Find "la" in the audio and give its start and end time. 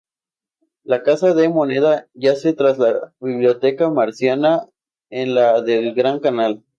0.83-1.03, 2.79-3.13, 5.35-5.61